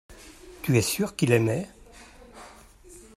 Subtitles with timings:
[0.63, 1.69] tu es sûr qu'il aimait.